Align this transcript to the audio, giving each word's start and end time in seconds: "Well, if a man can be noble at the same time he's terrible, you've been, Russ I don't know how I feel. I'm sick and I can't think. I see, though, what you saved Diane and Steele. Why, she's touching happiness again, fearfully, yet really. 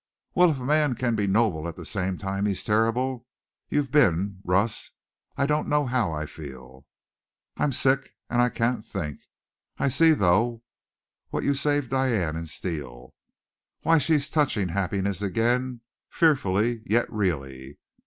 "Well, 0.33 0.49
if 0.49 0.59
a 0.59 0.63
man 0.65 0.95
can 0.95 1.13
be 1.15 1.27
noble 1.27 1.67
at 1.67 1.75
the 1.75 1.85
same 1.85 2.17
time 2.17 2.47
he's 2.47 2.63
terrible, 2.63 3.27
you've 3.69 3.91
been, 3.91 4.39
Russ 4.43 4.93
I 5.37 5.45
don't 5.45 5.67
know 5.67 5.85
how 5.85 6.11
I 6.11 6.25
feel. 6.25 6.87
I'm 7.57 7.71
sick 7.71 8.15
and 8.27 8.41
I 8.41 8.49
can't 8.49 8.83
think. 8.83 9.19
I 9.77 9.89
see, 9.89 10.13
though, 10.13 10.63
what 11.29 11.43
you 11.43 11.53
saved 11.53 11.91
Diane 11.91 12.35
and 12.35 12.49
Steele. 12.49 13.13
Why, 13.83 13.99
she's 13.99 14.31
touching 14.31 14.69
happiness 14.69 15.21
again, 15.21 15.81
fearfully, 16.09 16.81
yet 16.87 17.05
really. 17.13 17.77